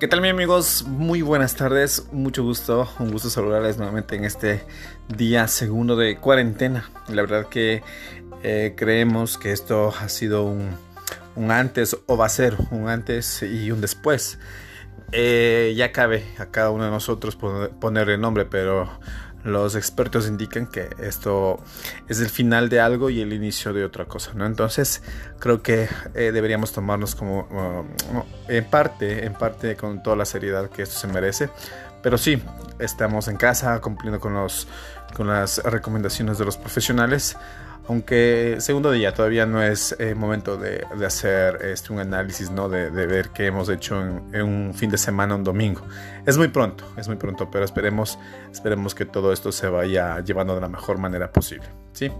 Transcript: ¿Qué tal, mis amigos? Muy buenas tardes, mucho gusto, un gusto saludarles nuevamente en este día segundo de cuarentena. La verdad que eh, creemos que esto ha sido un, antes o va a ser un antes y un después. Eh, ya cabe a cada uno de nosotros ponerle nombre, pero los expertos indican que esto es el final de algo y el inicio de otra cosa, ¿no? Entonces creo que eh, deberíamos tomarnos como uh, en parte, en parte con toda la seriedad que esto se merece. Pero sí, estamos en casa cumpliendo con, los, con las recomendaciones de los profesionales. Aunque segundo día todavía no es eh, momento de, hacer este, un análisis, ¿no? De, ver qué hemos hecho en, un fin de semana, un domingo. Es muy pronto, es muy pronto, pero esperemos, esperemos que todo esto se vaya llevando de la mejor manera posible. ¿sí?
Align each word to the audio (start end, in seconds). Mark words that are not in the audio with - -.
¿Qué 0.00 0.08
tal, 0.08 0.22
mis 0.22 0.30
amigos? 0.30 0.86
Muy 0.88 1.20
buenas 1.20 1.56
tardes, 1.56 2.06
mucho 2.10 2.42
gusto, 2.42 2.88
un 3.00 3.10
gusto 3.10 3.28
saludarles 3.28 3.76
nuevamente 3.76 4.16
en 4.16 4.24
este 4.24 4.64
día 5.14 5.46
segundo 5.46 5.94
de 5.94 6.16
cuarentena. 6.16 6.90
La 7.08 7.20
verdad 7.20 7.48
que 7.48 7.82
eh, 8.42 8.72
creemos 8.78 9.36
que 9.36 9.52
esto 9.52 9.92
ha 10.00 10.08
sido 10.08 10.44
un, 10.44 11.50
antes 11.50 11.98
o 12.06 12.16
va 12.16 12.24
a 12.24 12.30
ser 12.30 12.56
un 12.70 12.88
antes 12.88 13.42
y 13.42 13.70
un 13.72 13.82
después. 13.82 14.38
Eh, 15.12 15.74
ya 15.76 15.92
cabe 15.92 16.24
a 16.38 16.46
cada 16.46 16.70
uno 16.70 16.86
de 16.86 16.90
nosotros 16.90 17.36
ponerle 17.36 18.16
nombre, 18.16 18.46
pero 18.46 18.88
los 19.44 19.74
expertos 19.74 20.28
indican 20.28 20.66
que 20.66 20.90
esto 20.98 21.58
es 22.08 22.20
el 22.20 22.28
final 22.28 22.68
de 22.68 22.80
algo 22.80 23.10
y 23.10 23.20
el 23.20 23.32
inicio 23.32 23.72
de 23.72 23.84
otra 23.84 24.04
cosa, 24.04 24.32
¿no? 24.34 24.44
Entonces 24.46 25.02
creo 25.38 25.62
que 25.62 25.88
eh, 26.14 26.30
deberíamos 26.32 26.72
tomarnos 26.72 27.14
como 27.14 27.40
uh, 27.40 28.24
en 28.48 28.64
parte, 28.64 29.24
en 29.24 29.32
parte 29.32 29.76
con 29.76 30.02
toda 30.02 30.16
la 30.16 30.24
seriedad 30.24 30.68
que 30.68 30.82
esto 30.82 30.98
se 30.98 31.06
merece. 31.08 31.50
Pero 32.02 32.18
sí, 32.18 32.42
estamos 32.78 33.28
en 33.28 33.36
casa 33.36 33.78
cumpliendo 33.80 34.20
con, 34.20 34.34
los, 34.34 34.66
con 35.14 35.26
las 35.26 35.62
recomendaciones 35.64 36.38
de 36.38 36.44
los 36.44 36.56
profesionales. 36.56 37.36
Aunque 37.90 38.58
segundo 38.60 38.92
día 38.92 39.12
todavía 39.12 39.46
no 39.46 39.60
es 39.60 39.96
eh, 39.98 40.14
momento 40.14 40.56
de, 40.56 40.86
hacer 41.04 41.58
este, 41.64 41.92
un 41.92 41.98
análisis, 41.98 42.48
¿no? 42.48 42.68
De, 42.68 42.88
ver 42.88 43.30
qué 43.30 43.46
hemos 43.46 43.68
hecho 43.68 44.00
en, 44.00 44.42
un 44.42 44.74
fin 44.74 44.90
de 44.90 44.96
semana, 44.96 45.34
un 45.34 45.42
domingo. 45.42 45.82
Es 46.24 46.38
muy 46.38 46.46
pronto, 46.46 46.84
es 46.96 47.08
muy 47.08 47.16
pronto, 47.16 47.50
pero 47.50 47.64
esperemos, 47.64 48.16
esperemos 48.52 48.94
que 48.94 49.06
todo 49.06 49.32
esto 49.32 49.50
se 49.50 49.66
vaya 49.66 50.20
llevando 50.20 50.54
de 50.54 50.60
la 50.60 50.68
mejor 50.68 50.98
manera 50.98 51.32
posible. 51.32 51.66
¿sí? 51.92 52.12